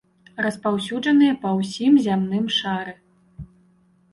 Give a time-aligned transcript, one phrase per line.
[0.45, 2.93] Распаўсюджаныя па ўсім зямным шары.